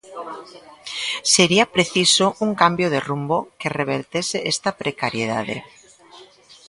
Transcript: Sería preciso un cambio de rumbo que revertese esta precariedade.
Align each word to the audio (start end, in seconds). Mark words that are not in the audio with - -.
Sería 1.33 1.71
preciso 1.75 2.25
un 2.45 2.51
cambio 2.61 2.87
de 2.93 2.99
rumbo 3.07 3.37
que 3.59 3.73
revertese 3.79 4.37
esta 4.53 4.71
precariedade. 4.81 5.57